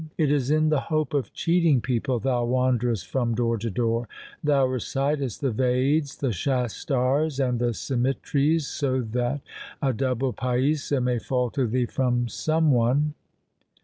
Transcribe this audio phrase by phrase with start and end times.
[0.17, 4.07] It is in the hope of cheating people thou wanderest from door to door.
[4.43, 9.41] Thou recitest the Veds, the Shastars, and the Simritis, so that
[9.79, 13.13] a double paisa may fall to thee from some one.